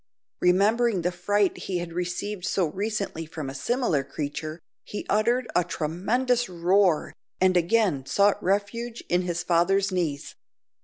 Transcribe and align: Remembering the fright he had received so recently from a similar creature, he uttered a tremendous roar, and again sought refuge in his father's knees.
Remembering 0.39 1.03
the 1.03 1.11
fright 1.11 1.55
he 1.59 1.77
had 1.77 1.93
received 1.93 2.43
so 2.43 2.65
recently 2.65 3.27
from 3.27 3.51
a 3.51 3.53
similar 3.53 4.03
creature, 4.03 4.59
he 4.83 5.05
uttered 5.09 5.45
a 5.55 5.63
tremendous 5.63 6.49
roar, 6.49 7.13
and 7.39 7.55
again 7.55 8.07
sought 8.07 8.41
refuge 8.43 9.03
in 9.09 9.21
his 9.21 9.43
father's 9.43 9.91
knees. 9.91 10.33